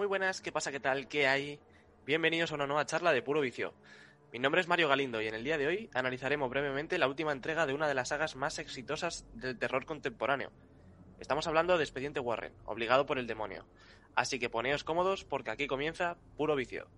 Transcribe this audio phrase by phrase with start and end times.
[0.00, 0.72] muy buenas, ¿qué pasa?
[0.72, 1.08] ¿Qué tal?
[1.08, 1.60] ¿Qué hay?
[2.06, 3.74] Bienvenidos a una nueva charla de Puro Vicio.
[4.32, 7.32] Mi nombre es Mario Galindo y en el día de hoy analizaremos brevemente la última
[7.32, 10.52] entrega de una de las sagas más exitosas del terror contemporáneo.
[11.18, 13.66] Estamos hablando de Expediente Warren, obligado por el demonio.
[14.14, 16.88] Así que poneos cómodos porque aquí comienza Puro Vicio.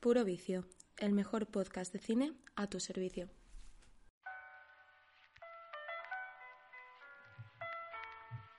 [0.00, 0.64] Puro Vicio,
[0.98, 3.28] el mejor podcast de cine a tu servicio.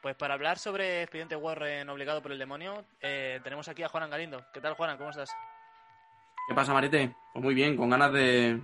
[0.01, 4.09] Pues para hablar sobre Expediente Warren obligado por el demonio, eh, tenemos aquí a Juan
[4.09, 4.45] Galindo.
[4.53, 4.97] ¿Qué tal, Juan?
[4.97, 5.29] ¿Cómo estás?
[6.49, 7.15] ¿Qué pasa, Marete?
[7.31, 8.61] Pues muy bien, con ganas de,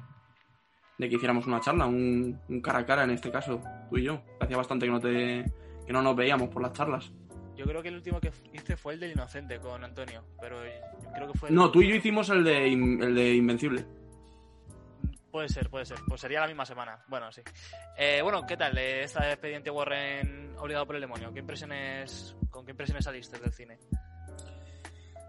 [0.97, 4.03] de que hiciéramos una charla, un, un cara a cara en este caso, tú y
[4.03, 4.21] yo.
[4.41, 5.45] Hacía bastante que no, te,
[5.87, 7.09] que no nos veíamos por las charlas.
[7.55, 11.11] Yo creo que el último que hice fue el del Inocente con Antonio, pero yo
[11.13, 11.49] creo que fue...
[11.49, 13.85] el No, tú y yo hicimos el de, In- el de Invencible.
[15.31, 15.97] Puede ser, puede ser.
[16.07, 17.03] Pues sería la misma semana.
[17.07, 17.41] Bueno, sí.
[17.97, 21.33] Eh, bueno, ¿qué tal eh, esta expediente Warren obligado por el demonio?
[21.33, 23.77] ¿Qué impresiones, ¿Con qué impresiones saliste del cine?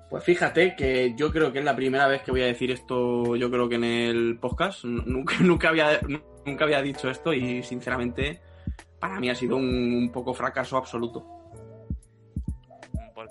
[0.09, 3.35] Pues fíjate que yo creo que es la primera vez que voy a decir esto,
[3.35, 4.85] yo creo que en el podcast.
[4.85, 5.99] Nunca, nunca, había,
[6.45, 8.41] nunca había dicho esto y sinceramente
[9.01, 11.27] para mí ha sido un, un poco fracaso absoluto.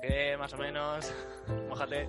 [0.05, 1.13] ¿Por qué, más o menos?
[1.69, 2.07] Mójate.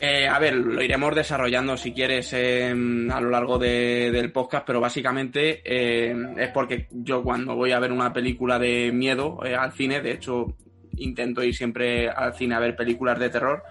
[0.00, 4.66] Eh, a ver, lo iremos desarrollando si quieres eh, a lo largo de- del podcast,
[4.66, 9.54] pero básicamente eh, es porque yo cuando voy a ver una película de miedo eh,
[9.54, 10.54] al cine, de hecho
[10.98, 13.62] intento ir siempre al cine a ver películas de terror,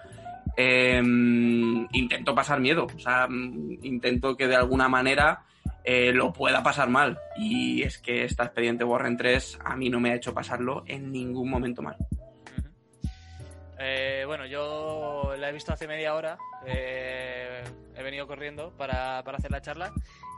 [0.56, 5.44] eh, intento pasar miedo, o sea, mm, intento que de alguna manera
[5.84, 7.18] eh, lo pueda pasar mal.
[7.38, 11.12] Y es que esta expediente Warren 3 a mí no me ha hecho pasarlo en
[11.12, 11.96] ningún momento mal.
[13.78, 16.38] Eh, bueno, yo la he visto hace media hora.
[16.66, 17.62] eh,
[17.94, 19.92] he venido corriendo para, para hacer la charla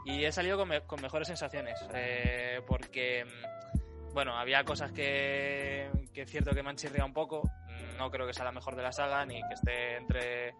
[0.05, 1.79] y he salido con, me- con mejores sensaciones.
[1.93, 7.13] eh, porque, mm, bueno, había cosas que, que es cierto que me han chirriado un
[7.13, 7.49] poco.
[7.97, 10.53] No creo que sea la mejor de la saga ni que esté entre.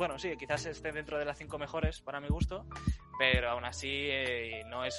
[0.00, 2.64] Bueno, sí, quizás esté dentro de las cinco mejores para mi gusto,
[3.18, 4.96] pero aún así eh, no es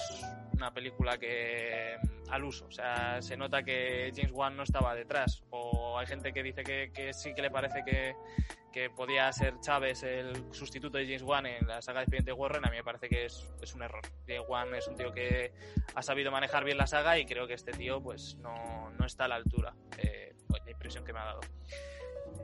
[0.53, 2.67] una película que mm, al uso.
[2.67, 5.41] O sea, se nota que James Wan no estaba detrás.
[5.49, 10.53] O hay gente que dice que, sí que le parece que, podía ser Chávez el
[10.53, 12.63] sustituto de James Wan en la saga de Expediente Warren.
[12.67, 14.03] A mí me parece que es, un error.
[14.27, 15.51] James Wan es un tío que
[15.95, 19.25] ha sabido manejar bien la saga y creo que este tío pues no, no está
[19.25, 19.73] a la altura.
[19.97, 21.41] Eh, pues, la impresión que me ha dado.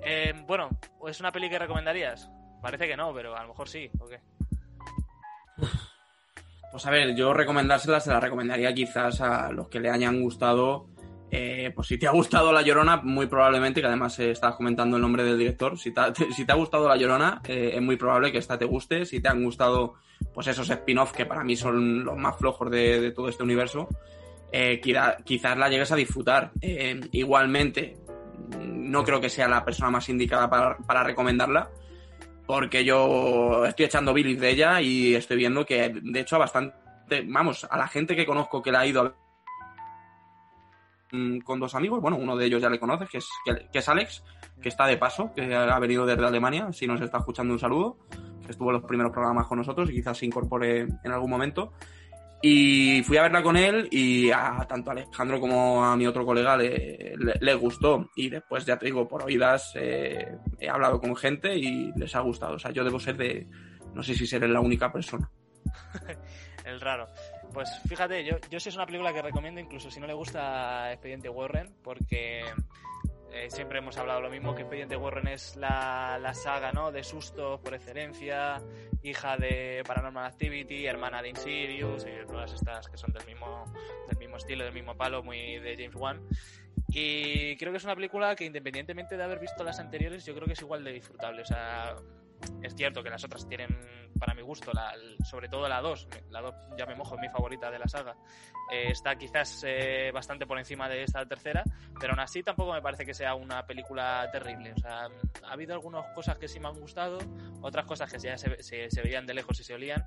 [0.01, 0.69] Eh, bueno,
[1.07, 2.31] ¿es una peli que recomendarías?
[2.67, 3.89] Parece que no, pero a lo mejor sí.
[3.97, 4.19] ¿o qué?
[6.69, 10.88] Pues a ver, yo recomendársela se la recomendaría quizás a los que le hayan gustado.
[11.31, 14.97] eh, pues si te ha gustado La Llorona, muy probablemente, que además eh, estabas comentando
[14.97, 16.11] el nombre del director, si te ha,
[16.55, 19.05] gustado La Llorona, eh, es muy probable que esta te guste.
[19.05, 19.94] Si te han gustado,
[20.34, 23.88] pues esos spin-off que para mí son los más flojos de, todo este universo,
[24.51, 26.51] eh, quizá- quizás la llegues a disfrutar.
[27.13, 27.95] Igualmente,
[28.59, 31.69] no creo que sea la persona más indicada para, para recomendarla,
[32.47, 36.74] porque yo estoy echando bilis de ella y estoy viendo que, de hecho, a bastante,
[37.28, 39.13] vamos, a la gente que conozco que la ha ido
[41.12, 43.79] mm, con dos amigos, bueno, uno de ellos ya le conoces, que es, que, que
[43.79, 44.23] es Alex,
[44.61, 47.97] que está de paso, que ha venido desde Alemania, si nos está escuchando un saludo,
[48.46, 51.73] que estuvo en los primeros programas con nosotros y quizás se incorpore en algún momento.
[52.41, 56.25] Y fui a verla con él y a tanto a Alejandro como a mi otro
[56.25, 58.11] colega le, le, le gustó.
[58.16, 62.19] Y después, ya te digo, por oídas eh, he hablado con gente y les ha
[62.19, 62.55] gustado.
[62.55, 63.47] O sea, yo debo ser de...
[63.93, 65.29] No sé si seré la única persona.
[66.66, 67.07] El raro.
[67.53, 70.91] Pues fíjate, yo, yo sí es una película que recomiendo, incluso si no le gusta
[70.91, 72.43] Expediente Warren, porque
[73.32, 76.91] eh, siempre hemos hablado lo mismo, que Expediente Warren es la, la saga ¿no?
[76.91, 78.62] de sustos por excelencia,
[79.03, 83.66] hija de Paranormal Activity, hermana de Insidious, y todas estas que son del mismo,
[84.08, 86.22] del mismo estilo, del mismo palo, muy de James Wan.
[86.90, 90.47] Y creo que es una película que independientemente de haber visto las anteriores, yo creo
[90.47, 91.44] que es igual de disfrutable.
[92.61, 93.78] Es cierto que las otras tienen,
[94.19, 94.93] para mi gusto, la,
[95.23, 98.16] sobre todo la 2, la 2 ya me mojo, es mi favorita de la saga,
[98.72, 101.63] eh, está quizás eh, bastante por encima de esta tercera,
[101.99, 104.73] pero aún así tampoco me parece que sea una película terrible.
[104.73, 105.07] O sea,
[105.43, 107.19] ha habido algunas cosas que sí me han gustado,
[107.61, 110.05] otras cosas que ya se, se, veían de lejos y se olían,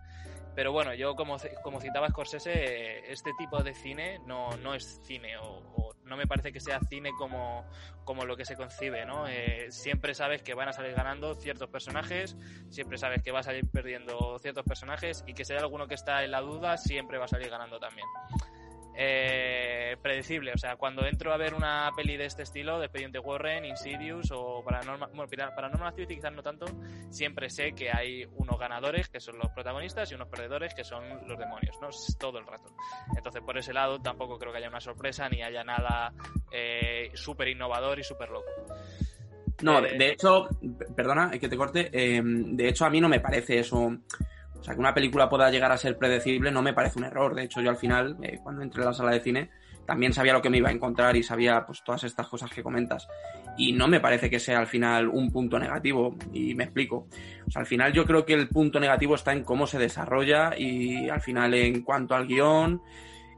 [0.54, 5.36] pero bueno, yo como, como citaba Scorsese, este tipo de cine no, no es cine
[5.38, 7.64] o no me parece que sea cine como,
[8.04, 9.28] como lo que se concibe, ¿no?
[9.28, 12.36] Eh, siempre sabes que van a salir ganando ciertos personajes,
[12.68, 15.94] siempre sabes que va a salir perdiendo ciertos personajes y que si hay alguno que
[15.94, 18.06] está en la duda, siempre va a salir ganando también
[19.02, 20.52] eh, predecible.
[20.52, 24.30] O sea, cuando entro a ver una peli de este estilo, de Expediente Warren, Insidious
[24.30, 26.66] o Paranormal, bueno, Paranormal Activity quizás no tanto,
[27.08, 31.02] siempre sé que hay unos ganadores que son los protagonistas y unos perdedores que son
[31.26, 31.88] los demonios, ¿no?
[32.18, 32.74] todo el rato.
[33.16, 36.12] Entonces, por ese lado, tampoco creo que haya una sorpresa ni haya nada
[36.52, 38.50] eh, súper innovador y súper loco.
[39.62, 40.46] No, de, eh, hecho,
[40.94, 43.96] perdona que te corte, eh, de hecho a mí no me parece eso
[44.60, 47.34] o sea, que una película pueda llegar a ser predecible no me parece un error.
[47.34, 49.50] De hecho, yo al final, eh, cuando entré a la sala de cine,
[49.86, 52.62] también sabía lo que me iba a encontrar y sabía pues todas estas cosas que
[52.62, 53.08] comentas.
[53.56, 56.14] Y no me parece que sea al final un punto negativo.
[56.32, 57.08] Y me explico.
[57.46, 60.56] O sea, al final yo creo que el punto negativo está en cómo se desarrolla
[60.56, 62.82] y al final en cuanto al guion,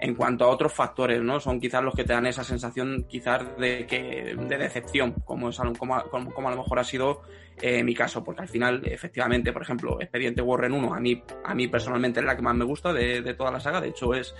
[0.02, 1.38] en cuanto a otros factores, ¿no?
[1.38, 5.58] Son quizás los que te dan esa sensación quizás de que de decepción, como, es,
[5.78, 7.22] como, como a lo mejor ha sido
[7.60, 11.54] eh, mi caso, porque al final, efectivamente, por ejemplo, Expediente Warren 1, a mí, a
[11.54, 14.34] mí personalmente es la que más me gusta de, toda la saga, de hecho es,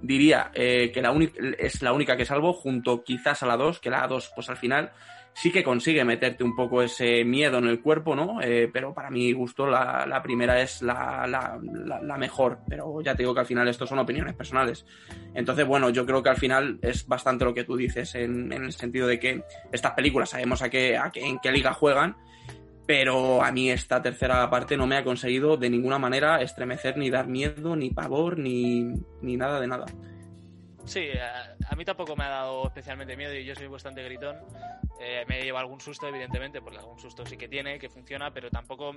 [0.00, 1.12] diría eh, que la
[1.58, 4.58] es la única que salvo, junto quizás a la 2, que la 2, pues al
[4.58, 4.92] final
[5.34, 8.40] sí que consigue meterte un poco ese miedo en el cuerpo, ¿no?
[8.40, 11.58] Eh, pero para mi gusto la, la primera es la, la,
[12.02, 14.86] la, mejor, pero ya te digo que al final esto son opiniones personales.
[15.34, 18.64] Entonces, bueno, yo creo que al final es bastante lo que tú dices, en, en
[18.64, 19.42] el sentido de que
[19.72, 22.16] estas películas sabemos a qué, a qué, en qué liga juegan,
[22.86, 27.10] pero a mí esta tercera parte no me ha conseguido de ninguna manera estremecer, ni
[27.10, 29.86] dar miedo, ni pavor, ni, ni nada de nada.
[30.84, 34.36] Sí, a, mí tampoco me ha dado especialmente miedo y yo soy bastante gritón.
[35.00, 38.50] Eh, me lleva algún susto, evidentemente, porque algún susto sí que tiene, que funciona, pero
[38.50, 38.94] tampoco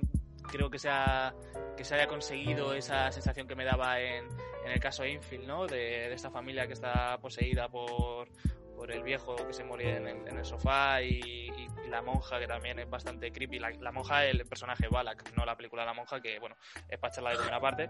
[0.50, 1.34] creo que, sea,
[1.76, 4.26] que se haya conseguido esa sensación que me daba en,
[4.64, 5.66] en el caso de Infield, ¿no?
[5.66, 8.28] De, esta familia que está poseída por,
[8.76, 11.48] por el viejo que se moría en el, sofá y,
[11.88, 13.58] la monja que también es bastante creepy.
[13.58, 16.54] La, monja el personaje Balak, no la película la monja que, bueno,
[16.86, 17.88] es para echarla de primera parte.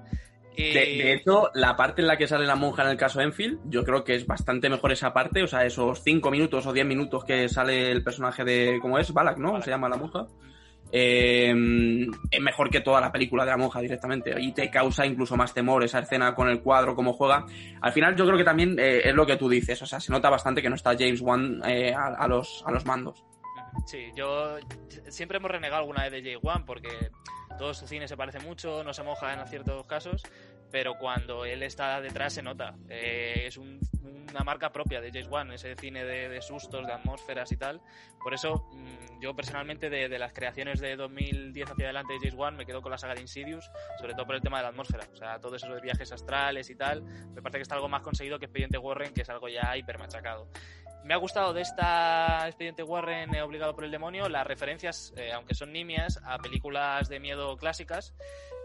[0.57, 3.85] De, hecho, la parte en la que sale la monja en el caso Enfield, yo
[3.85, 7.25] creo que es bastante mejor esa parte, o sea, esos 5 minutos o 10 minutos
[7.25, 9.13] que sale el personaje de, ¿cómo es?
[9.13, 9.61] Balak, ¿no?
[9.63, 10.27] Se llama la monja.
[10.91, 11.55] Eh,
[12.31, 15.53] es mejor que toda la película de la monja directamente y te causa incluso más
[15.53, 17.45] temor esa escena con el cuadro, cómo juega.
[17.81, 20.13] Al final yo creo que también eh, es lo que tú dices, o sea, se
[20.13, 23.25] nota bastante que no está James Wan eh, a, los, a los mandos.
[23.87, 24.57] Sí, yo
[25.09, 27.11] siempre hemos renegado alguna vez de James Wan porque
[27.59, 30.23] todo su cine se parece mucho, no se moja en ciertos casos,
[30.71, 32.75] pero cuando él está detrás se nota.
[32.89, 37.57] Eh, es una marca propia de James Wan, ese cine de, sustos, de atmósferas y
[37.57, 37.81] tal.
[38.23, 42.57] Por eso, mm, yo personalmente, de, las creaciones de 2010 hacia adelante de James Wan,
[42.57, 45.07] me quedo con la saga de Insidious, sobre todo por el tema de la atmósfera.
[45.13, 48.03] O sea, todo eso de viajes astrales y tal, me parece que está algo más
[48.03, 50.49] conseguido que Expediente Warren, que es algo ya hiper machacado.
[51.05, 55.33] Me ha gustado de esta Expediente Warren eh, obligado por el demonio las referencias, eh,
[55.33, 58.15] aunque son nimias, a películas de miedo clásicas.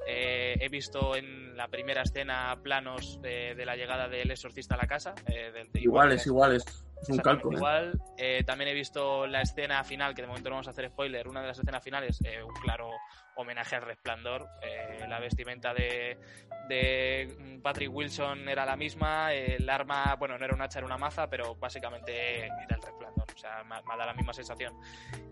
[0.08, 4.88] Eh, he visto en la primera escena planos de, la llegada del exorcista a la
[4.88, 5.16] casa.
[5.28, 6.64] Eh, iguales, iguales.
[7.10, 7.58] Un cálculo.
[7.58, 8.02] Igual,
[8.46, 11.42] también he visto la escena final, que de momento no vamos a hacer spoiler, una
[11.42, 12.90] de las escenas finales, un claro
[13.36, 14.48] homenaje al resplandor.
[15.08, 16.18] la vestimenta de,
[16.68, 20.98] de Patrick Wilson era la misma, el arma, bueno, no era un hacha, era una
[20.98, 24.74] maza, pero básicamente era el resplandor, o sea, me, ha dado la misma sensación.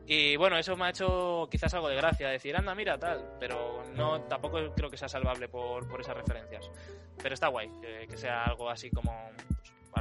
[0.06, 3.84] Y bueno, eso me ha hecho quizás algo de gracia, decir, anda, mira, tal, pero
[3.94, 6.70] no, tampoco creo que sea salvable por, por esas referencias.
[7.22, 9.30] Pero está guay, que, sea algo así como,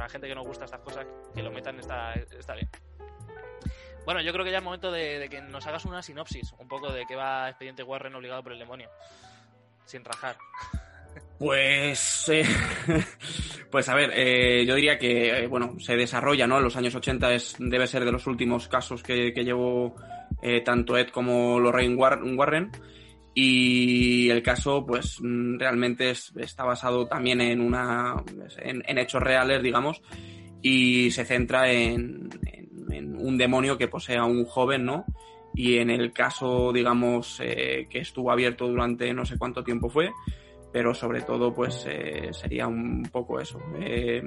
[0.01, 1.05] para la gente que no gusta estas cosas,
[1.35, 2.67] que lo metan está, está bien.
[4.03, 6.67] Bueno, yo creo que ya es momento de, de, que nos hagas una sinopsis, un
[6.67, 8.89] poco de qué va Expediente Warren obligado por el demonio,
[9.85, 10.37] sin rajar.
[11.37, 12.43] Pues, eh,
[13.71, 16.57] pues a ver, eh, yo diría que, eh, bueno, se desarrolla, ¿no?
[16.57, 19.95] En los años 80 es, debe ser de los últimos casos que, que llevó
[20.65, 22.71] tanto Ed como Lorraine Warren.
[23.33, 28.23] Y el caso, pues, mm, realmente está basado también en una,
[28.57, 30.01] en, hechos reales, digamos,
[30.61, 32.29] y se centra en,
[32.91, 35.05] en, un demonio que posee a un joven, ¿no?
[35.53, 40.11] Y en el caso, digamos, que estuvo abierto durante no sé cuánto tiempo fue,
[40.71, 43.59] pero sobre todo pues eh, sería un poco eso.
[43.79, 44.21] Eh,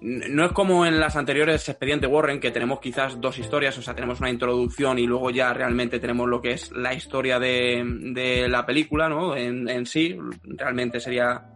[0.00, 3.94] no es como en las anteriores Expediente Warren, que tenemos quizás dos historias, o sea,
[3.94, 8.66] tenemos una introducción y luego ya realmente tenemos lo que es la historia de, la
[8.66, 9.36] película, ¿no?
[9.36, 11.52] En, en sí, realmente sería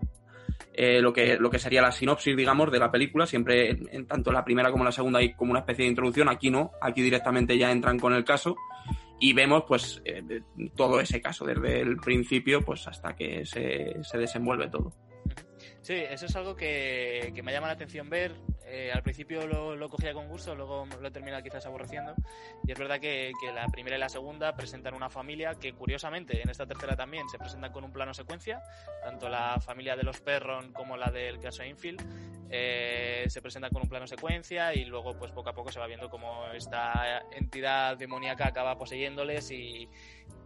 [0.73, 3.27] eh, lo, que, lo que sería la sinopsis, digamos, de la película.
[3.27, 6.29] Siempre, en, tanto la primera como la segunda, hay como una especie de introducción.
[6.29, 8.57] Aquí no, aquí directamente ya entran con el caso
[9.19, 10.23] y vemos, pues, eh,
[10.75, 14.95] todo ese caso, desde el principio, pues, hasta que se, se desenvuelve todo.
[15.83, 18.35] Sí, eso es algo que, me llama la atención ver.
[18.67, 22.15] Eh, al principio lo, cogía con gusto, luego lo he terminado quizás aborreciendo.
[22.65, 26.51] Y es verdad que, la primera y la segunda presentan una familia que, curiosamente, en
[26.51, 28.63] esta tercera también se presentan con un plano secuencia.
[29.03, 33.83] Tanto la familia de los Perron como la del caso Infield eh, se presentan con
[33.83, 37.97] un plano secuencia y luego, pues poco a poco se va viendo cómo esta entidad
[37.97, 39.89] demoníaca acaba poseyéndoles y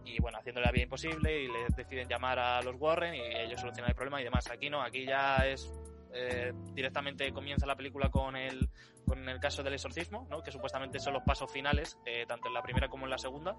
[0.05, 3.59] y bueno, haciéndole la vida imposible y le deciden llamar a los Warren y ellos
[3.59, 4.49] solucionan el problema y demás.
[4.51, 5.73] Aquí no, aquí ya es
[6.13, 8.69] eh, directamente comienza la película con el,
[9.05, 10.41] con el caso del exorcismo, ¿no?
[10.41, 13.55] que supuestamente son los pasos finales, eh, tanto en la primera como en la segunda.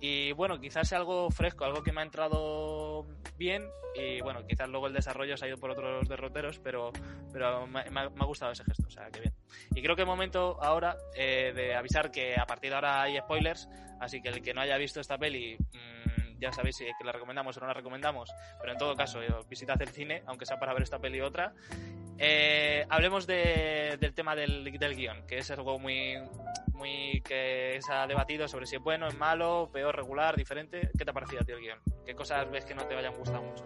[0.00, 3.06] Y bueno, quizás sea algo fresco, algo que me ha entrado
[3.36, 6.92] bien y bueno, quizás luego el desarrollo se ha ido por otros derroteros, pero,
[7.32, 9.34] pero me, ha, gustado ese gesto, o sea, que bien.
[9.74, 13.18] Y creo que es momento ahora eh, de avisar que a partir de ahora hay
[13.18, 13.68] spoilers,
[14.00, 15.56] así que el que no haya visto esta peli...
[15.58, 16.02] Mmm,
[16.42, 19.90] ya sabéis que la recomendamos o no la recomendamos, pero en todo caso, visitad el
[19.90, 21.54] cine, aunque sea para ver esta peli y otra.
[22.18, 26.14] Eh, hablemos del tema del, del guion, que es algo muy,
[26.72, 30.90] muy que se ha debatido sobre si es bueno, es malo, peor, regular, diferente.
[30.96, 31.78] ¿Qué te ha parecido a ti el guion?
[32.06, 33.64] ¿Qué cosas ves que no te hayan gustado mucho?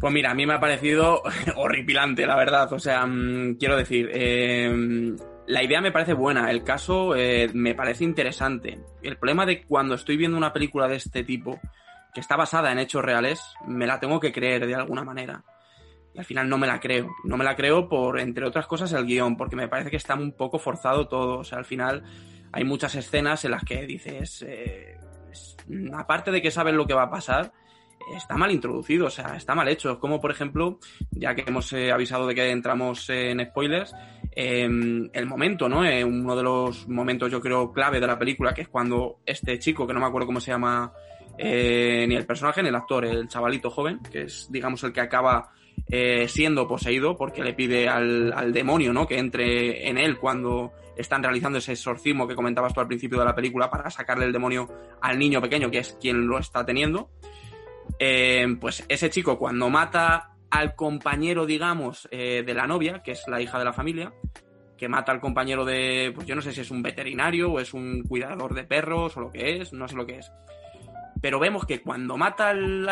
[0.00, 1.22] Pues mira, a mí me ha parecido
[1.56, 2.72] horripilante, la verdad.
[2.72, 4.70] O sea, mm, quiero decir, eh,
[5.48, 8.78] la idea me parece buena, el caso eh, me parece interesante.
[9.02, 11.58] El problema de cuando estoy viendo una película de este tipo,
[12.14, 15.42] que está basada en hechos reales, me la tengo que creer de alguna manera.
[16.18, 17.14] Al final no me la creo.
[17.22, 20.16] No me la creo por, entre otras cosas, el guion, porque me parece que está
[20.16, 21.38] un poco forzado todo.
[21.38, 22.02] O sea, al final
[22.50, 24.96] hay muchas escenas en las que dices, eh,
[25.94, 27.52] aparte de que sabes lo que va a pasar,
[28.16, 30.00] está mal introducido, o sea, está mal hecho.
[30.00, 30.80] Como por ejemplo,
[31.12, 33.94] ya que hemos eh, avisado de que entramos en spoilers,
[34.32, 35.84] em, el momento, ¿no?
[35.84, 39.56] Eh, uno de los momentos yo creo clave de la película, que es cuando este
[39.60, 40.92] chico, que no me acuerdo cómo se llama
[41.40, 45.52] ni el personaje ni el actor, el chavalito joven, que es digamos el que acaba
[46.26, 49.06] siendo poseído porque le pide al, al demonio, ¿no?
[49.06, 53.24] Que entre en él cuando están realizando ese exorcismo que comentabas tú al principio de
[53.24, 54.68] la película para sacarle el demonio
[55.00, 57.10] al niño pequeño, que es quien lo está teniendo.
[57.98, 63.22] Eh, pues ese chico cuando mata al compañero, digamos, eh, de la novia, que es
[63.28, 64.12] la hija de la familia,
[64.76, 67.74] que mata al compañero de, pues yo no sé si es un veterinario o es
[67.74, 70.32] un cuidador de perros o lo que es, no sé lo que es.
[71.20, 72.88] Pero vemos que cuando mata al,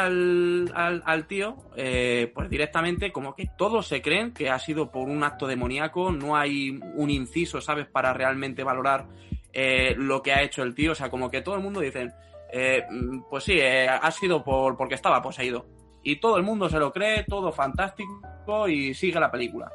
[0.74, 5.22] al, tío, eh, pues directamente como que todos se creen que ha sido por un
[5.22, 9.06] acto demoníaco, no hay un inciso, ¿sabes?, para realmente valorar
[9.96, 12.12] lo que ha hecho el tío, o sea, como que todo el mundo dice,
[12.52, 15.66] eh, mm, pues sí, eh, ha sido por, porque estaba poseído.
[16.02, 19.70] Y todo el mundo se lo cree, todo fantástico y sigue la película.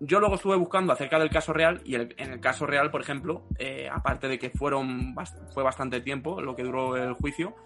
[0.00, 3.44] Yo luego estuve buscando acerca del caso real y en el caso real, por ejemplo,
[3.58, 5.14] eh, aparte de que fueron
[5.52, 7.56] fue bastante tiempo lo que duró el juicio,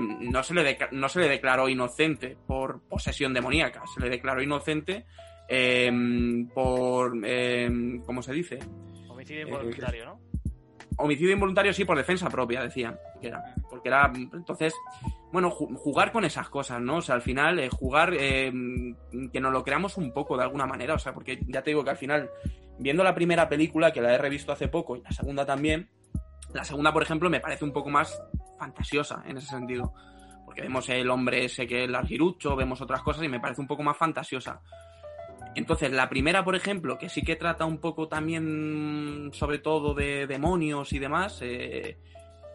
[0.00, 5.04] no, se le no se le declaró inocente por posesión demoníaca, se le declaró inocente
[6.54, 7.12] por,
[8.06, 8.58] ¿cómo se dice?
[9.08, 10.28] Homicidio involuntario, ¿no?
[10.98, 13.42] homicidio involuntario sí por defensa propia, decían que era.
[13.68, 14.74] Porque era, entonces,
[15.32, 16.96] bueno, jugar con esas cosas, ¿no?
[16.96, 18.52] O sea, al final, eh, jugar, eh,
[19.32, 21.84] que nos lo creamos un poco de alguna manera, o sea, porque ya te digo
[21.84, 22.30] que al final,
[22.78, 25.90] viendo la primera película, que la he revisto hace poco, y la segunda también,
[26.54, 28.20] la segunda, por ejemplo, me parece un poco más
[28.58, 29.92] fantasiosa en ese sentido.
[30.44, 33.60] Porque vemos el hombre ese que es el argirucho, vemos otras cosas y me parece
[33.60, 34.62] un poco más fantasiosa.
[35.54, 40.26] Entonces, la primera, por ejemplo, que sí que trata un poco también, sobre todo, de
[40.26, 41.98] demonios y demás, eh,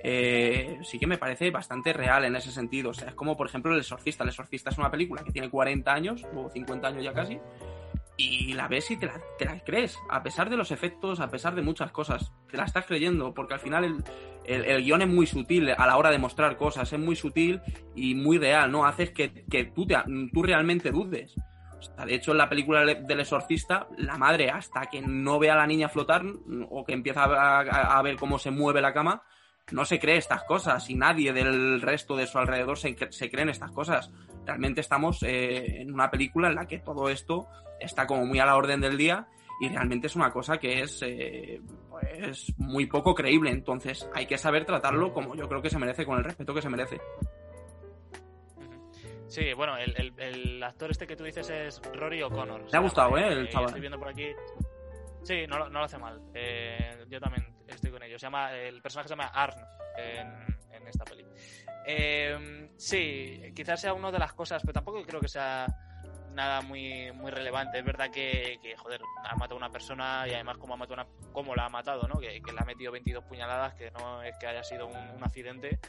[0.03, 2.91] eh, sí que me parece bastante real en ese sentido.
[2.91, 4.23] O sea, es como, por ejemplo, El Exorcista.
[4.23, 7.39] El Exorcista es una película que tiene 40 años, o 50 años ya casi,
[8.17, 11.61] y la ves y te la, crees, a pesar de los efectos, a pesar de
[11.61, 12.31] muchas cosas.
[12.51, 14.03] Te la estás creyendo, porque al final
[14.45, 17.61] el, guion es muy sutil a la hora de mostrar cosas, es muy sutil
[17.95, 18.85] y muy real, ¿no?
[18.85, 19.29] Haces que,
[19.73, 19.95] tú, te,
[20.31, 21.33] tú realmente dudes
[22.05, 25.67] de hecho, en la película del exorcista, la madre, hasta que no ve a la
[25.67, 26.23] niña flotar
[26.69, 29.23] o que empieza a, ver cómo se mueve la cama,
[29.71, 33.43] no se cree estas cosas y nadie del resto de su alrededor se, se cree
[33.43, 34.11] en estas cosas.
[34.45, 37.47] Realmente estamos eh, en una película en la que todo esto
[37.79, 39.27] está como muy a la orden del día
[39.61, 43.51] y realmente es una cosa que es eh, pues muy poco creíble.
[43.51, 46.61] Entonces hay que saber tratarlo como yo creo que se merece, con el respeto que
[46.61, 46.99] se merece.
[49.27, 52.65] Sí, bueno, el, el, actor este que tú dices es Rory O'Connor.
[52.71, 53.27] Me ha gustado, ¿eh?
[53.29, 53.67] El chaval.
[53.67, 54.27] Estoy viendo por aquí.
[55.23, 56.21] Sí, no, lo- no lo hace mal.
[56.35, 58.17] Eh, yo también estoy con ello.
[58.19, 59.65] Se llama, el personaje se llama Arn
[59.97, 61.25] en, en esta peli.
[61.85, 65.67] Eh, sí, quizás sea una de las cosas, pero tampoco creo que sea
[66.33, 67.79] nada muy, muy relevante.
[67.79, 71.07] Es verdad que, joder, ha matado a una persona y además cómo, ha matado una,
[71.31, 72.19] cómo la ha matado, ¿no?
[72.19, 75.79] Que, que le ha metido 22 puñaladas, que no es que haya sido un, accidente.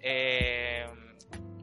[0.00, 0.86] Eh,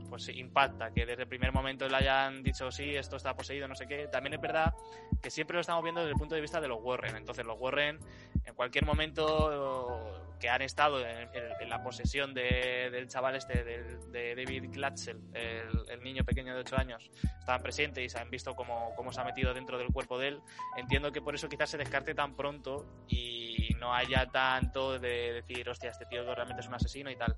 [0.10, 3.76] pues impacta que desde el primer momento le hayan dicho sí, esto está poseído, no
[3.76, 4.08] sé qué.
[4.08, 4.74] También es verdad
[5.22, 7.16] que siempre lo estamos viendo desde el punto de vista de los Warren.
[7.16, 8.00] Entonces los Warren
[8.46, 14.36] en cualquier momento que han estado en, la posesión de- del chaval este, del- de
[14.36, 17.10] David Glatzel, el, niño pequeño de 8 años,
[17.40, 20.28] estaban presentes y se han visto cómo, cómo se ha metido dentro del cuerpo de
[20.30, 20.42] él.
[20.78, 25.68] Entiendo que por eso quizás se descarte tan pronto y no haya tanto de decir,
[25.68, 27.36] hostia, este tío realmente es un asesino y tal.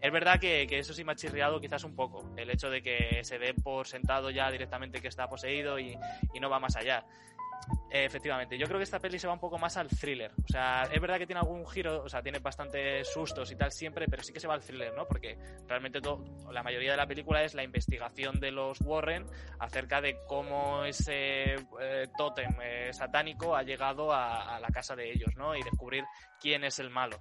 [0.00, 3.20] Es verdad que, eso sí me ha chirriado quizás un poco, el hecho de que
[3.24, 5.98] se dé por sentado ya directamente que está poseído y
[6.40, 7.04] no va más allá.
[7.90, 10.30] Efectivamente, yo creo que esta peli se va un poco más al thriller.
[10.44, 13.72] O sea, es verdad que tiene algún giro, o sea, tiene bastantes sustos y tal
[13.72, 15.06] siempre, pero sí que se va al thriller, ¿no?
[15.06, 16.00] Porque realmente
[16.50, 19.24] la mayoría de la película es la investigación de los Warren
[19.58, 25.10] acerca de cómo ese eh, tótem eh, satánico ha llegado a, a la casa de
[25.10, 25.56] ellos, ¿no?
[25.56, 26.04] Y descubrir
[26.40, 27.20] quién es el malo.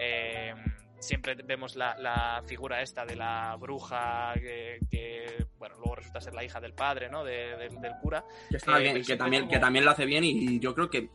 [0.00, 0.54] Eh,
[0.98, 6.34] siempre vemos la, la figura esta de la bruja que, que, bueno, luego resulta ser
[6.34, 7.24] la hija del padre, ¿no?
[7.24, 8.24] De- del- del cura.
[8.50, 10.90] Que, está Eh, bien, que, también, como- que también lo hace bien y yo creo
[10.90, 11.10] que...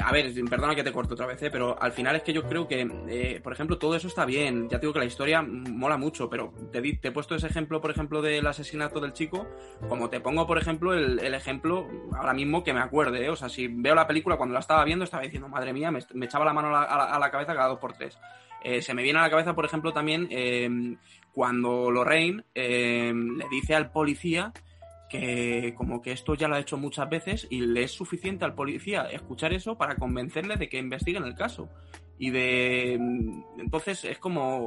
[0.00, 1.48] A ver, perdona que te corto otra vez, ¿eh?
[1.50, 4.68] pero al final es que yo creo que, eh, por ejemplo, todo eso está bien.
[4.68, 7.46] Ya te digo que la historia mola mucho, pero te, di- te he puesto ese
[7.46, 9.46] ejemplo, por ejemplo, del asesinato del chico,
[9.88, 13.26] como te pongo, por ejemplo, el, el ejemplo ahora mismo que me acuerde.
[13.26, 13.30] ¿eh?
[13.30, 16.00] O sea, si veo la película cuando la estaba viendo, estaba diciendo, madre mía, me,
[16.14, 18.18] me echaba la mano a la- a la cabeza cada dos por tres.
[18.62, 20.68] Eh, se me viene a la cabeza, por ejemplo, también eh,
[21.32, 24.52] cuando Lorraine eh, le dice al policía
[25.08, 28.54] que como que esto ya lo ha hecho muchas veces y le es suficiente al
[28.54, 31.68] policía escuchar eso para convencerle de que investiguen el caso.
[32.18, 32.94] Y de...
[33.58, 34.66] Entonces es como...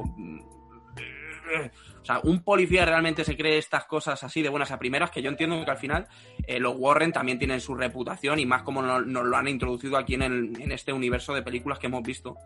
[2.00, 5.20] O sea, un policía realmente se cree estas cosas así de buenas a primeras, que
[5.20, 6.06] yo entiendo que al final
[6.46, 9.96] eh, los Warren también tienen su reputación y más como no- nos lo han introducido
[9.98, 12.36] aquí en, el- en este universo de películas que hemos visto.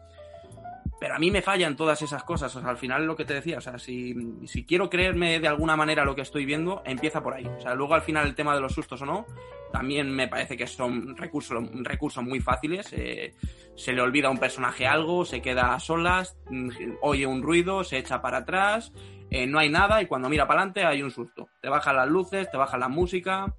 [1.04, 2.56] Pero a mí me fallan todas esas cosas.
[2.56, 4.14] Al final lo que te decía, o sea, si,
[4.46, 7.44] si quiero creerme de alguna manera lo que estoy viendo, empieza por ahí.
[7.44, 9.26] O sea, luego al final el tema de los sustos o no,
[9.70, 12.90] también me parece que son recursos, recursos muy fáciles.
[12.94, 13.34] Eh,
[13.76, 16.70] se le olvida a un personaje algo, se queda a solas, mm,
[17.02, 18.90] oye un ruido, se echa para atrás,
[19.28, 21.50] eh, no hay nada y cuando mira para adelante hay un susto.
[21.60, 23.54] Te bajan las luces, te baja la música.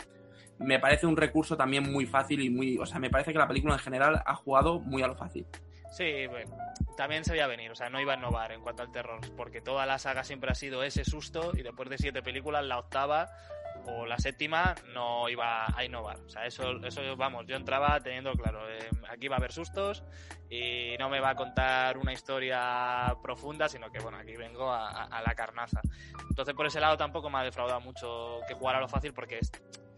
[0.58, 2.80] Me parece un recurso también muy fácil y muy...
[2.80, 5.46] O sea, me parece que la película en general ha jugado muy a lo fácil.
[5.96, 6.58] Sí, bueno,
[6.98, 9.62] también se veía venir, o sea, no iba a innovar en cuanto al terror, porque
[9.62, 13.30] toda la saga siempre ha sido ese susto y después de siete películas, la octava
[13.88, 16.18] o la séptima no iba a innovar.
[16.20, 20.04] O sea, eso, eso vamos, yo entraba teniendo claro, eh, aquí va a haber sustos
[20.50, 24.90] y no me va a contar una historia profunda, sino que, bueno, aquí vengo a,
[24.90, 25.80] a- a la carnaza.
[26.30, 29.40] Entonces, por ese lado tampoco me ha defraudado mucho que jugar a lo fácil porque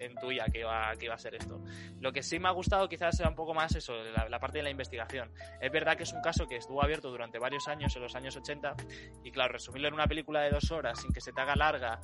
[0.06, 1.62] intuía que iba, que iba a ser esto.
[2.00, 4.60] Lo que sí me ha gustado quizás sea un poco más eso, la, la parte
[4.60, 5.32] de la investigación.
[5.62, 8.36] Es verdad que es un caso que estuvo abierto durante varios años, en los años
[8.36, 8.76] 80,
[9.24, 12.00] y claro, resumirlo en una película de dos horas sin que se te haga larga,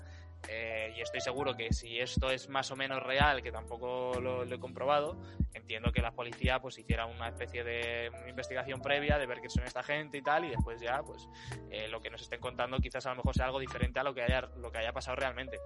[0.50, 4.44] eh, y estoy seguro que si esto es más o menos real, que tampoco lo,
[4.44, 5.18] lo he comprobado,
[5.54, 9.64] entiendo que la policía pues hiciera una especie de investigación previa de ver qué son
[9.64, 11.28] esta gente y tal, y después ya pues
[11.72, 14.14] eh, lo que nos estén contando quizás a lo mejor sea algo diferente a lo
[14.14, 15.60] que haya, lo que haya pasado realmente.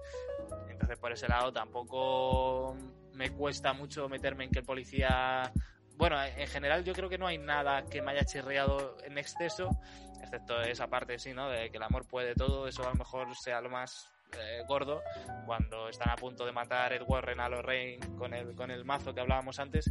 [0.70, 2.76] Entonces por ese lado tampoco
[3.14, 5.52] me cuesta mucho meterme en que el policía
[5.96, 9.68] bueno, en general yo creo que no hay nada que me haya chirriado en exceso,
[10.22, 11.50] excepto esa parte, sí, ¿no?
[11.50, 15.02] De que el amor puede todo, eso a lo mejor sea lo más eh, gordo,
[15.46, 19.14] cuando están a punto de matar Ed Warren a Lorraine con el, con el mazo
[19.14, 19.90] que hablábamos antes,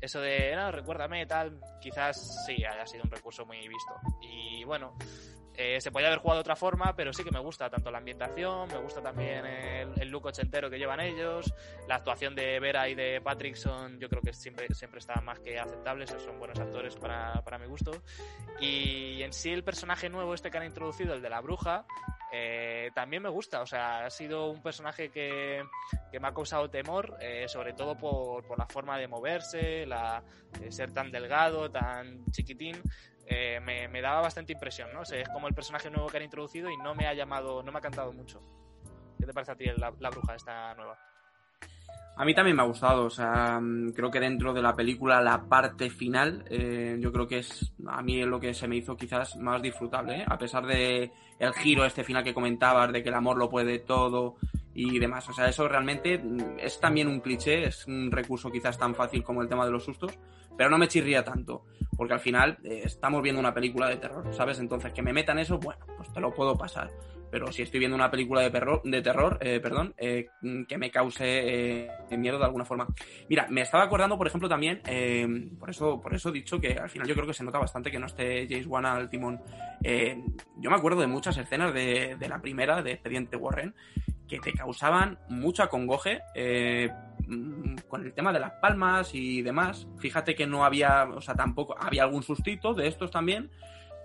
[0.00, 3.94] eso de, no, recuérdame, tal, quizás sí haya sido un recurso muy visto.
[4.22, 4.96] Y bueno,
[5.60, 7.98] eh, se podía haber jugado de otra forma, pero sí que me gusta tanto la
[7.98, 11.52] ambientación, me gusta también el, el look ochentero que llevan ellos,
[11.88, 15.40] la actuación de Vera y de Patrick son, yo creo que siempre, siempre está más
[15.40, 17.90] que aceptables, son buenos actores para, para mi gusto.
[18.60, 21.84] Y en sí el personaje nuevo este que han introducido, el de la bruja,
[22.30, 25.64] eh, también me gusta, o sea, ha sido un personaje que,
[26.12, 30.22] que me ha causado temor, eh, sobre todo por, por la forma de moverse, la,
[30.68, 32.80] ser tan delgado, tan chiquitín,
[33.30, 35.00] eh, me, me daba bastante impresión, ¿no?
[35.00, 37.62] O sea, es como el personaje nuevo que han introducido y no me ha llamado,
[37.62, 38.42] no me ha cantado mucho.
[39.18, 40.96] ¿Qué te parece a ti la, bruja esta nueva?
[42.16, 43.60] A mí también me ha gustado, o sea,
[43.94, 48.02] creo que dentro de la película la parte final, eh, yo creo que es a
[48.02, 50.24] mí es lo que se me hizo quizás más disfrutable, ¿eh?
[50.26, 53.78] a pesar de el giro este final que comentabas, de que el amor lo puede
[53.78, 54.36] todo
[54.74, 56.20] y demás, o sea, eso realmente
[56.58, 59.84] es también un cliché, es un recurso quizás tan fácil como el tema de los
[59.84, 60.18] sustos,
[60.58, 61.66] pero no me chirría tanto,
[61.96, 64.58] porque al final eh, estamos viendo una película de terror, ¿sabes?
[64.58, 66.90] Entonces, que me metan eso, bueno, pues te lo puedo pasar.
[67.30, 70.26] Pero si estoy viendo una película de, perro, de terror, eh, perdón, eh,
[70.66, 72.88] que me cause eh, miedo de alguna forma.
[73.28, 74.80] Mira, me estaba acordando, por ejemplo, también,
[75.60, 77.90] por eso por eso he dicho que al final yo creo que se nota bastante
[77.90, 79.40] que no esté James Wan al timón.
[79.82, 83.74] Yo me acuerdo de muchas escenas de, la primera, de Expediente Warren,
[84.28, 86.90] que te causaban mucho acongoje eh,
[87.88, 89.86] con el tema de las palmas y demás.
[89.98, 93.50] Fíjate que no había, o sea, tampoco, había algún sustito de estos también,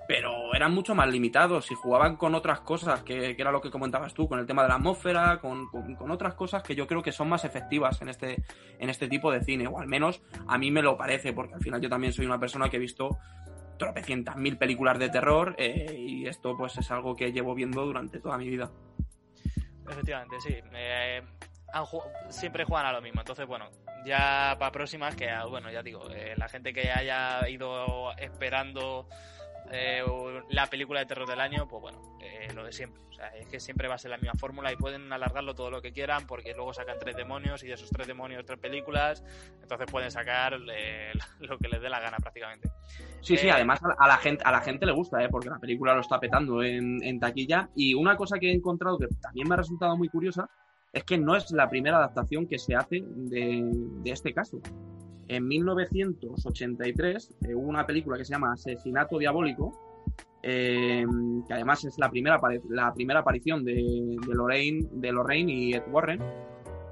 [0.07, 4.13] pero eran mucho más limitados y jugaban con otras cosas, que, era lo que comentabas
[4.13, 7.01] tú, con el tema de la atmósfera, con, con, con, otras cosas que yo creo
[7.01, 8.43] que son más efectivas en este,
[8.79, 11.62] en este tipo de cine, o al menos a mí me lo parece, porque al
[11.62, 13.17] final yo también soy una persona que he visto
[13.77, 18.19] tropecientas mil películas de terror eh, y esto pues es algo que llevo viendo durante
[18.19, 18.71] toda mi vida.
[19.89, 20.55] Efectivamente, sí.
[20.73, 21.21] Eh,
[22.29, 23.21] siempre juegan a lo mismo.
[23.21, 23.69] Entonces, bueno,
[24.05, 29.07] ya para próximas, que bueno, ya digo, eh, la gente que haya ido esperando
[29.71, 30.03] eh,
[30.49, 33.01] la película de terror del año, pues bueno, eh, lo de siempre.
[33.09, 35.69] O sea, es que siempre va a ser la misma fórmula y pueden alargarlo todo
[35.69, 39.23] lo que quieran porque luego sacan tres demonios y de esos tres demonios tres películas,
[39.62, 42.69] entonces pueden sacar eh, lo que les dé la gana prácticamente.
[43.21, 45.29] Sí, sí, además a la gente a la gente le gusta, ¿eh?
[45.29, 47.69] porque la película lo está petando en, en taquilla.
[47.75, 50.49] Y una cosa que he encontrado que también me ha resultado muy curiosa
[50.93, 53.63] es que no es la primera adaptación que se hace de,
[54.03, 54.62] de este caso.
[55.27, 60.06] En 1983 eh, hubo una película que se llama Asesinato Diabólico,
[60.43, 61.03] eh,
[61.47, 65.84] que además es la primera, la primera aparición de, de, Lorraine, de Lorraine y Ed
[65.89, 66.21] Warren.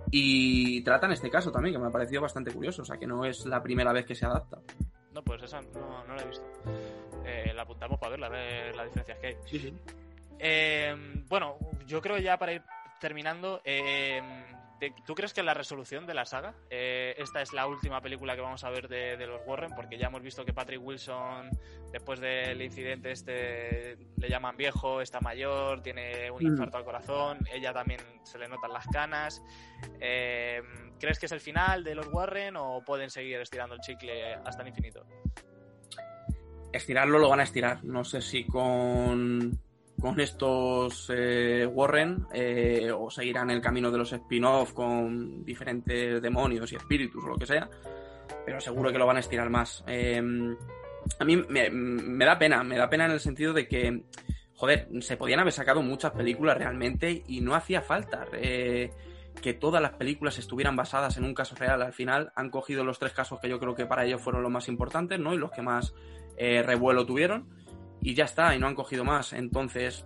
[0.09, 3.23] Y tratan este caso también, que me ha parecido bastante curioso, o sea que no
[3.23, 4.59] es la primera vez que se adapta.
[5.13, 6.45] No, pues esa no, no la he visto.
[7.23, 9.35] Eh, la apuntamos para verla, a ver las diferencias que hay.
[9.45, 9.73] Sí, sí.
[11.29, 12.63] Bueno, yo creo ya para ir
[13.01, 14.21] terminando, eh,
[15.05, 18.41] ¿Tú crees que la resolución de la saga, eh, esta es la última película que
[18.41, 19.73] vamos a ver de, de, los Warren?
[19.75, 21.51] Porque ya hemos visto que Patrick Wilson,
[21.91, 26.79] después del incidente este, le llaman viejo, está mayor, tiene un infarto mm.
[26.79, 29.43] al corazón, ella también se le notan las canas.
[29.99, 30.61] Eh,
[30.99, 34.63] ¿Crees que es el final de los Warren o pueden seguir estirando el chicle hasta
[34.63, 35.05] el infinito?
[36.73, 39.59] Estirarlo lo van a estirar, no sé si con
[40.01, 46.71] con estos eh, Warren eh, o seguirán el camino de los spin-off con diferentes demonios
[46.73, 47.69] y espíritus o lo que sea,
[48.45, 49.83] pero seguro que lo van a estirar más.
[49.87, 50.21] Eh,
[51.19, 54.03] a mí me, me, da pena, me da pena en el sentido de que,
[54.55, 58.91] joder, se podían haber sacado muchas películas realmente y no hacía falta eh,
[59.41, 61.81] que todas las películas estuvieran basadas en un caso real.
[61.81, 64.51] Al final han cogido los tres casos que yo creo que para ellos fueron los
[64.51, 65.33] más importantes, ¿no?
[65.33, 65.93] Y los que más
[66.37, 67.60] eh, revuelo tuvieron
[68.01, 69.33] y ya está, y no han cogido más.
[69.33, 70.05] Entonces,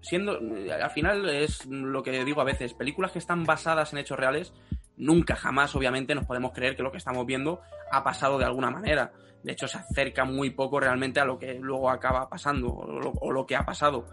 [0.00, 4.18] siendo, al final es lo que digo a veces, películas que están basadas en hechos
[4.18, 4.52] reales,
[4.96, 8.70] nunca jamás obviamente nos podemos creer que lo que estamos viendo ha pasado de alguna
[8.70, 9.12] manera.
[9.42, 13.46] De hecho, se acerca muy poco realmente a lo que luego acaba pasando o lo,
[13.46, 14.04] que ha pasado.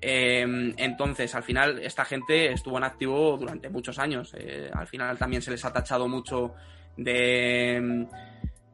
[0.00, 4.34] Eh, entonces, al final, esta gente estuvo en activo durante muchos años.
[4.36, 6.54] Eh, al final también se les ha tachado mucho
[6.96, 8.06] de,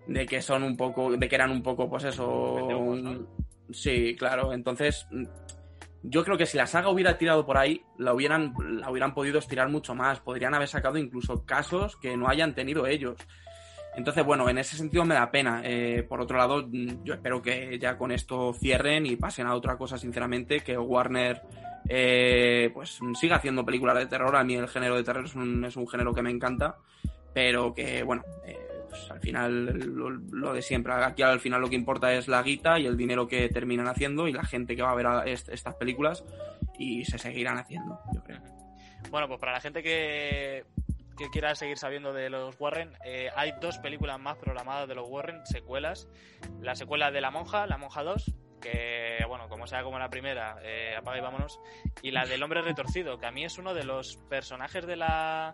[0.08, 2.68] de que son un poco, de que eran un poco, pues eso,
[3.70, 4.52] Sí, claro.
[4.52, 5.06] Entonces,
[6.02, 9.38] yo creo que si la saga hubiera tirado por ahí, la hubieran, la hubieran podido
[9.38, 10.20] estirar mucho más.
[10.20, 13.16] Podrían haber sacado incluso casos que no hayan tenido ellos.
[13.96, 15.62] Entonces, bueno, en ese sentido me da pena.
[15.64, 19.76] Eh, por otro lado, yo espero que ya con esto cierren y pasen a otra
[19.76, 21.42] cosa, sinceramente, que Warner
[21.88, 24.34] eh, pues siga haciendo películas de terror.
[24.36, 26.76] A mí el género de terror es un, es un género que me encanta,
[27.32, 28.63] pero que, bueno, eh,
[28.94, 29.64] pues al final
[30.30, 30.92] lo, de siempre.
[30.94, 34.28] Aquí al final lo que importa es la guita y el dinero que terminan haciendo
[34.28, 36.24] y la gente que va a ver estas películas
[36.78, 38.40] y se seguirán haciendo, yo creo.
[39.10, 40.64] Bueno, pues para la gente que,
[41.18, 45.08] que quiera seguir sabiendo de los Warren, eh, hay dos películas más programadas de los
[45.08, 46.08] Warren, secuelas.
[46.60, 50.56] La secuela de La Monja, La Monja 2, que, bueno, como sea como la primera,
[50.62, 51.60] eh, apaga y vámonos.
[52.02, 55.52] Y la del Hombre Retorcido, que a mí es uno de los personajes de la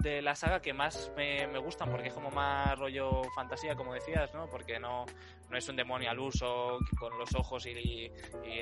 [0.00, 3.94] de la saga que más me, me, gustan porque es como más rollo fantasía, como
[3.94, 4.48] decías, ¿no?
[4.48, 5.06] Porque no,
[5.50, 8.10] no es un demonio al uso con los ojos y,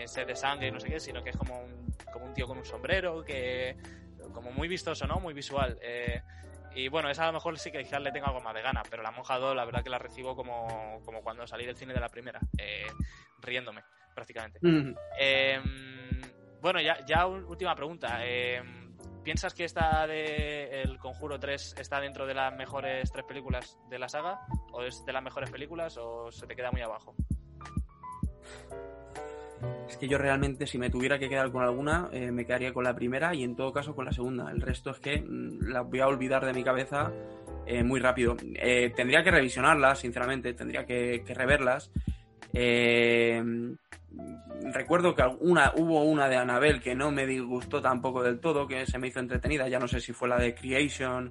[0.06, 2.46] sed de sangre y no sé qué, sino que es como un, como un tío
[2.46, 3.76] con un sombrero, que
[4.32, 5.20] como muy vistoso, ¿no?
[5.20, 5.78] Muy visual.
[5.82, 6.20] Eh,
[6.74, 8.82] y bueno, esa a lo mejor sí que quizás le tengo algo más de gana,
[8.88, 11.94] pero la monja 2 la verdad que la recibo como, como cuando salí del cine
[11.94, 12.86] de la primera, eh,
[13.40, 13.82] riéndome
[14.14, 14.58] prácticamente.
[14.62, 15.60] Mm eh,
[16.60, 18.18] bueno, ya, ya última pregunta.
[18.22, 18.62] Eh,
[19.22, 23.98] ¿Piensas que esta de El Conjuro 3 está dentro de las mejores tres películas de
[23.98, 24.40] la saga?
[24.72, 27.14] ¿O es de las mejores películas o se te queda muy abajo?
[29.88, 32.84] Es que yo realmente, si me tuviera que quedar con alguna, eh, me quedaría con
[32.84, 34.50] la primera y en todo caso con la segunda.
[34.50, 37.12] El resto es que mmm, la voy a olvidar de mi cabeza
[37.66, 38.36] eh, muy rápido.
[38.54, 41.90] Eh, tendría que revisionarlas, sinceramente, tendría que, que reverlas.
[44.72, 48.86] Recuerdo que una, hubo una de Anabel que no me disgustó tampoco del todo, que
[48.86, 49.68] se me hizo entretenida.
[49.68, 51.28] Ya no sé si fue la de Creation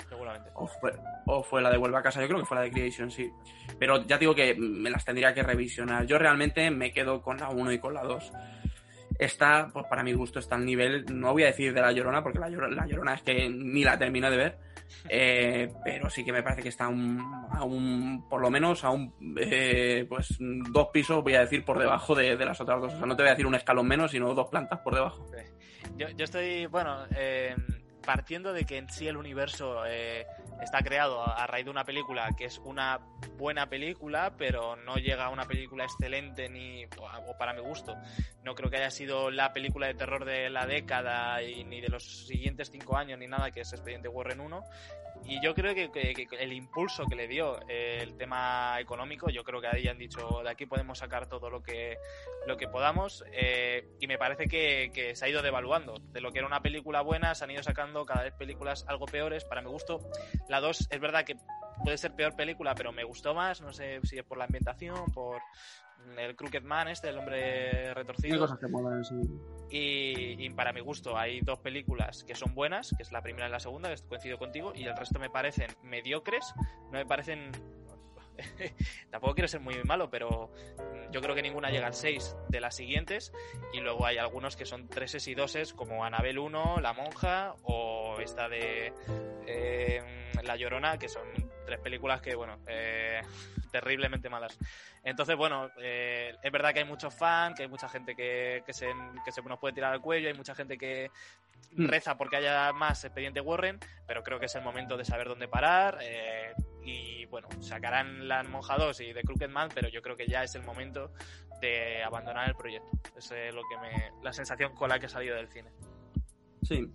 [0.56, 0.94] o fue,
[1.26, 2.22] o fue la de Vuelva a casa.
[2.22, 3.30] Yo creo que fue la de Creation, sí.
[3.78, 6.06] Pero ya digo que me las tendría que revisionar.
[6.06, 8.32] Yo realmente me quedo con la 1 y con la 2
[9.20, 12.24] esta, pues para mi gusto, está al nivel, no voy a decir de La Llorona,
[12.24, 14.58] porque La Llorona, la llorona es que ni la termino de ver,
[15.08, 19.14] eh, pero sí que me parece que está a un, por lo menos a un,
[19.40, 22.94] eh, pues dos pisos, voy a decir, por debajo de, las otras dos.
[22.94, 25.26] O sea, no te voy a decir un escalón menos, sino dos plantas por debajo.
[25.98, 27.56] Yo, yo estoy, bueno, eh,
[28.06, 30.26] partiendo de que en sí el universo eh,
[30.62, 33.00] está creado a, raíz de una película que es una
[33.38, 37.96] buena película, pero no llega a una película excelente ni o para mi gusto.
[38.44, 41.90] No creo que haya sido la película de terror de la década y ni de
[41.90, 44.64] los siguientes cinco años ni nada que es Expediente Warren 1
[45.26, 49.62] y yo creo que, el impulso que le dio eh, el tema económico, yo creo
[49.62, 51.98] que ahí han dicho, de aquí podemos sacar todo lo que,
[52.48, 55.96] lo que podamos, eh, y me parece que, se ha ido devaluando.
[56.12, 59.06] De lo que era una película buena, se han ido sacando cada vez películas algo
[59.06, 59.46] peores.
[59.46, 60.10] Para mi gusto,
[60.48, 61.36] la 2 es verdad que
[61.84, 65.06] puede ser peor película, pero me gustó más, no sé si es por la ambientación,
[65.14, 65.42] por
[66.18, 68.40] el Crooked Man este, el hombre retorcido.
[68.40, 69.16] cosas que molan, sí.
[69.72, 73.52] Y, para mi gusto hay dos películas que son buenas, que es la primera y
[73.52, 76.54] la segunda, que coincido contigo, y el resto me parecen mediocres,
[76.86, 77.52] no me parecen...
[79.12, 80.52] Tampoco quiero ser muy malo, pero
[81.12, 83.32] yo creo que ninguna llega al 6 de las siguientes,
[83.74, 88.18] y luego hay algunos que son 3 y 2 como Anabel 1, La Monja, o
[88.20, 88.94] esta de
[89.46, 93.22] eh, La Llorona, que son tres películas que, bueno, eh,
[93.72, 94.58] terriblemente malas.
[95.04, 98.74] Entonces, bueno, eh, es verdad que hay muchos fans, que hay mucha gente que, que,
[98.74, 98.88] se,
[99.24, 101.12] que se nos puede tirar al cuello, hay mucha gente que
[101.76, 101.88] hmm.
[101.88, 105.48] reza porque haya más expediente Warren, pero creo que es el momento de saber dónde
[105.48, 106.00] parar.
[106.02, 106.54] Eh,
[106.84, 110.44] y bueno, sacarán la Monja 2 y The Crooked Man, pero yo creo que ya
[110.44, 111.14] es el momento
[111.62, 112.90] de abandonar el proyecto.
[113.16, 115.70] Esa es lo que me, la sensación con la que he salido del cine.
[116.64, 116.90] Sí.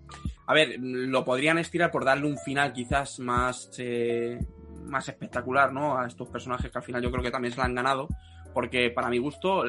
[0.46, 4.38] A ver, lo podrían estirar por darle un final quizás más, eh,
[4.84, 5.98] más espectacular, ¿no?
[5.98, 8.08] A estos personajes que al final yo creo que también se la han ganado.
[8.52, 9.64] Porque para mi gusto,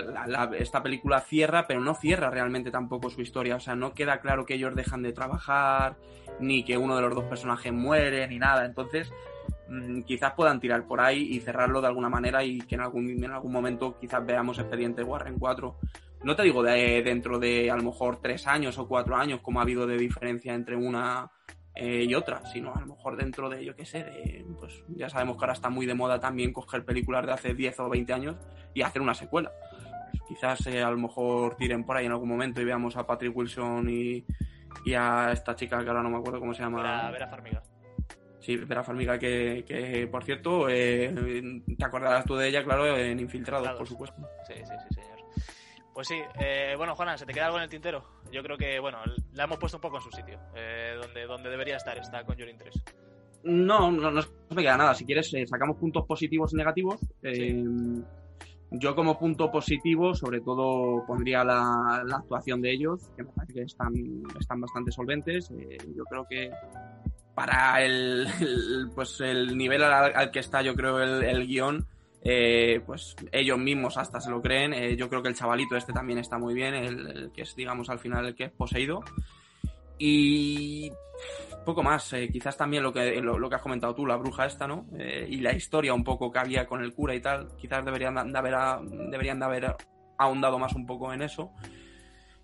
[0.60, 3.56] esta película cierra, pero no cierra realmente tampoco su historia.
[3.56, 5.98] O sea, no queda claro que ellos dejan de trabajar,
[6.40, 8.64] ni que uno de los dos personajes muere, ni nada.
[8.64, 9.12] Entonces,
[9.70, 13.10] mm, quizás puedan tirar por ahí y cerrarlo de alguna manera y que en algún,
[13.10, 15.80] en algún momento quizás veamos expediente Warren 4.
[16.24, 19.60] No te digo de, dentro de a lo mejor tres años o cuatro años, como
[19.60, 21.32] ha habido de diferencia entre una
[21.76, 25.10] eh, y otra, sino a lo mejor dentro de, yo qué sé, de, pues ya
[25.10, 28.14] sabemos que ahora está muy de moda también coger películas de hace 10 o 20
[28.14, 28.36] años
[28.74, 29.52] y hacer una secuela.
[30.12, 33.06] Pues quizás eh, a lo mejor tiren por ahí en algún momento y veamos a
[33.06, 34.26] Patrick Wilson y,
[34.86, 36.82] y a esta chica que ahora no me acuerdo cómo se llama.
[36.82, 37.62] Vera, Vera Farmiga.
[38.40, 41.12] Sí, Vera Farmiga, que, que por cierto, eh,
[41.78, 44.22] te acordarás tú de ella, claro, en Infiltrados, por supuesto.
[44.48, 44.95] Sí, sí, sí.
[45.96, 48.04] Pues sí, eh, bueno, Juana, ¿se te queda algo en el tintero?
[48.30, 48.98] Yo creo que, bueno,
[49.32, 52.58] la hemos puesto un poco en su sitio, eh, donde, donde debería estar, está Conjuring
[52.58, 52.84] 3.
[53.46, 54.94] No, no, no, me queda nada.
[54.94, 57.00] Si quieres, eh, sacamos puntos positivos y negativos.
[58.72, 63.62] Yo como punto positivo, sobre todo, pondría la, actuación de ellos, que me parece que
[63.62, 63.94] están,
[64.38, 65.50] están bastante solventes.
[65.96, 66.52] yo creo que
[67.36, 68.28] para el,
[68.96, 71.88] pues el nivel al, que está, yo creo, el, el guion,
[72.28, 74.74] eh, pues ellos mismos hasta se lo creen.
[74.74, 77.88] Eh, yo creo que el chavalito este también está muy bien, el, que es, digamos,
[77.92, 79.04] al final el que es poseído.
[80.00, 80.92] Y
[81.64, 84.68] poco más, eh, quizás también lo que, lo, que has comentado tú, la bruja esta,
[84.68, 84.88] ¿no?
[85.28, 88.38] y la historia un poco que había con el cura y tal, quizás deberían de
[88.38, 88.56] haber,
[89.10, 89.76] deberían de haber
[90.18, 91.52] ahondado más un poco en eso.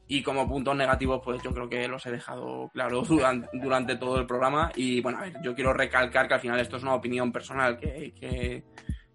[0.08, 3.02] Y como puntos negativos, pues yo creo que los he dejado claro
[3.54, 4.72] durante, todo el programa.
[4.76, 7.80] Y bueno, a ver, yo quiero recalcar que al final esto es una opinión personal
[7.80, 8.63] que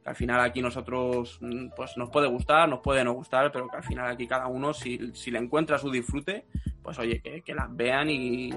[0.06, 3.76] al final aquí nosotros mm, pues nos puede gustar, nos puede no gustar, pero que
[3.76, 6.46] al final aquí cada uno si, si le encuentra su disfrute,
[6.80, 8.50] pues oye, que, que las vean y,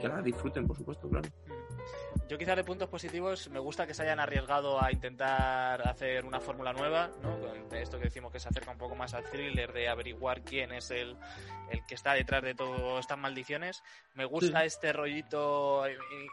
[0.00, 1.28] que las disfruten, por supuesto, claro.
[2.28, 6.40] Yo quizás de puntos positivos me gusta que se hayan arriesgado a intentar hacer una
[6.40, 7.38] fórmula nueva, ¿no?
[7.38, 10.72] Con esto que decimos que se acerca un poco más al thriller de averiguar quién
[10.72, 11.16] es el,
[11.70, 13.82] el que está detrás de todas estas maldiciones.
[14.14, 15.84] Me gusta este rollito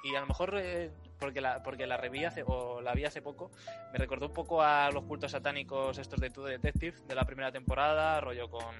[0.03, 0.91] y, a lo mejor eh,
[1.21, 3.51] porque la porque la reví hace o la vi hace poco,
[3.93, 7.51] me recordó un poco a los cultos satánicos estos de True Detective de la primera
[7.51, 8.75] temporada, rollo con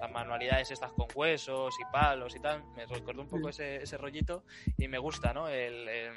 [0.00, 2.64] las manualidades estas con huesos y palos y tal.
[2.74, 4.42] Me recordó un poco ese, ese rollito
[4.76, 5.48] y me gusta, ¿no?
[5.48, 6.12] el el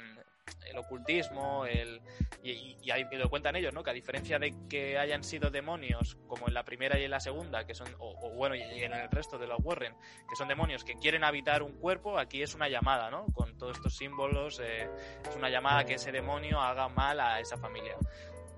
[0.76, 2.00] ocultismo, el,
[2.42, 3.82] y, y, ahí lo cuentan ellos, ¿no?
[3.82, 7.20] Que a diferencia de que hayan sido demonios, como en la primera y en la
[7.20, 9.94] segunda, que son, o, bueno, y en el resto de los Warren,
[10.28, 13.26] que son demonios que quieren habitar un cuerpo, aquí es una llamada, ¿no?
[13.34, 14.88] Con todos estos símbolos, eh,
[15.28, 17.96] es una llamada que ese demonio haga mal a esa familia.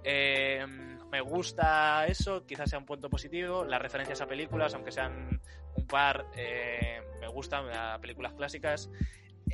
[0.05, 0.67] Eh,
[1.13, 3.65] me gusta eso, quizás sea un punto positivo.
[3.65, 5.41] Las referencias a películas, aunque sean
[5.75, 8.91] un par, eh, me gustan, a películas clásicas.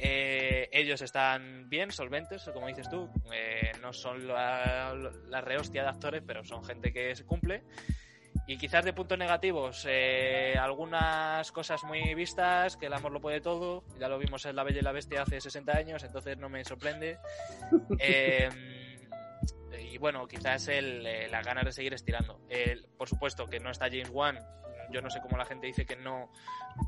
[0.00, 3.08] Eh, ellos están bien, solventes, como dices tú.
[3.32, 4.94] Eh, no son la,
[5.28, 7.62] la rehostia de actores, pero son gente que se cumple.
[8.48, 13.42] Y quizás de puntos negativos, eh, algunas cosas muy vistas, que el amor lo puede
[13.42, 13.84] todo.
[14.00, 16.64] Ya lo vimos en La Bella y la Bestia hace 60 años, entonces no me
[16.64, 17.18] sorprende.
[18.00, 18.48] Eh,
[19.92, 22.40] y bueno, quizás el, eh, las ganas de seguir estirando.
[22.48, 24.38] El, por supuesto que no está James Wan.
[24.90, 26.31] Yo no sé cómo la gente dice que no,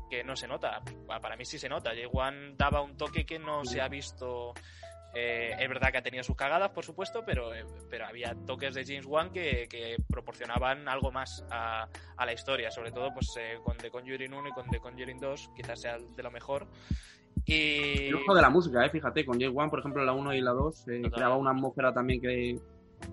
[0.09, 0.81] que no se nota.
[1.07, 1.91] Para mí sí se nota.
[1.91, 4.53] James Wan daba un toque que no se ha visto.
[5.13, 8.73] Eh, es verdad que ha tenido sus cagadas, por supuesto, pero, eh, pero había toques
[8.73, 13.35] de James Wan que, que proporcionaban algo más a, a, la historia, sobre todo pues
[13.37, 16.65] eh, con The Conjuring 1 y con The Conjuring 2, quizás sea de lo mejor.
[17.45, 18.07] Y...
[18.07, 20.41] El ojo de la música, eh, fíjate, con James Wan, por ejemplo, la 1 y
[20.41, 22.59] la 2, eh, creaba una atmósfera también que,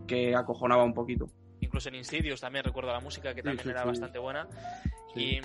[0.07, 1.27] que acojonaba un poquito.
[1.61, 3.89] Incluso en Insidious también recuerdo la música, que también sí, sí, era sí.
[3.89, 4.49] bastante buena.
[5.15, 5.41] Y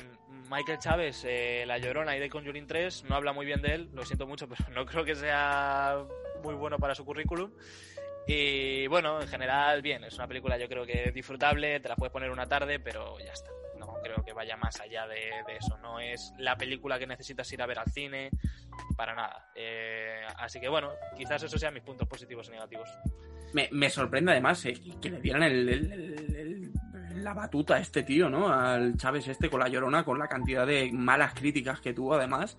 [0.50, 3.90] Michael Chávez, eh, La Llorona y The Conjuring 3, no habla muy bien de él,
[3.94, 6.06] lo siento mucho, pero no creo que sea
[6.44, 7.52] muy bueno para su currículum.
[8.26, 12.12] Y bueno, en general, bien, es una película yo creo que disfrutable, te la puedes
[12.12, 13.52] poner una tarde, pero ya está.
[13.78, 15.78] No creo que vaya más allá de, de eso.
[15.80, 18.30] No es la película que necesitas ir a ver al cine,
[18.96, 19.52] para nada.
[19.56, 22.90] Eh, así que bueno, quizás esos sean mis puntos positivos y negativos.
[23.54, 26.72] Me, me sorprende además eh, que le dieran el,
[27.16, 28.50] la batuta a este tío, ¿no?
[28.52, 32.58] Al Chávez este con la llorona, con la cantidad de malas críticas que tuvo además,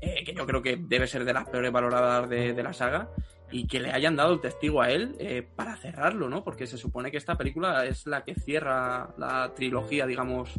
[0.00, 3.10] eh, que yo creo que debe ser de las peores valoradas de, de la saga,
[3.50, 6.44] y que le hayan dado el testigo a él eh, para cerrarlo, ¿no?
[6.44, 10.52] Porque se supone que esta película es la que cierra la trilogía, digamos,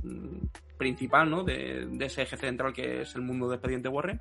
[0.77, 1.43] principal, ¿no?
[1.43, 4.19] De, de ese eje central que es el mundo de Expediente Warren.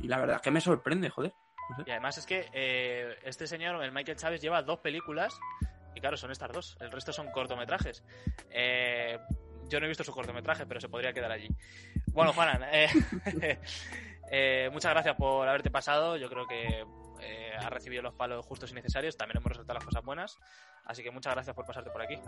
[0.00, 1.34] Y la verdad es que me sorprende, joder.
[1.70, 1.82] No sé.
[1.86, 5.38] Y además es que eh, este señor, el Michael Chávez, lleva dos películas
[5.94, 6.76] y claro, son estas dos.
[6.80, 8.04] El resto son cortometrajes.
[8.50, 9.18] Eh,
[9.68, 11.48] yo no he visto su cortometraje, pero se podría quedar allí.
[12.12, 12.88] Bueno, Juanan, eh,
[14.30, 16.16] eh, muchas gracias por haberte pasado.
[16.16, 16.84] Yo creo que
[17.20, 19.16] eh, has recibido los palos justos y necesarios.
[19.16, 20.38] También hemos resaltado las cosas buenas.
[20.84, 22.18] Así que muchas gracias por pasarte por aquí.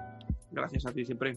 [0.51, 1.33] Gracias a ti siempre.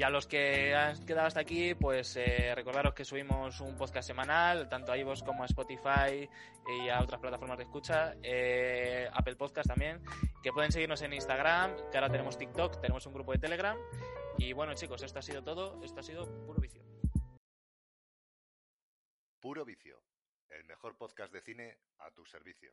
[0.00, 4.06] Y a los que han quedado hasta aquí, pues eh, recordaros que subimos un podcast
[4.06, 6.26] semanal, tanto a iVoox como a Spotify
[6.74, 10.02] y a otras plataformas de escucha, eh, Apple Podcast también,
[10.42, 13.76] que pueden seguirnos en Instagram, que ahora tenemos TikTok, tenemos un grupo de Telegram.
[14.38, 16.82] Y bueno, chicos, esto ha sido todo, esto ha sido Puro Vicio.
[19.38, 20.02] Puro Vicio,
[20.48, 22.72] el mejor podcast de cine a tu servicio.